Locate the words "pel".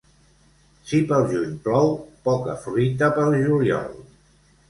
1.09-1.25, 3.19-3.37